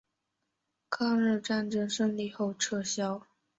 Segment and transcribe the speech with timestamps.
[0.89, 3.21] 抗日战争胜利后撤销。